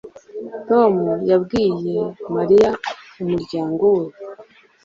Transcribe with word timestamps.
Tom 0.69 0.93
yabwiye 1.29 1.95
Mariya 2.35 2.71
umuryango 3.23 3.85
we 3.95 4.05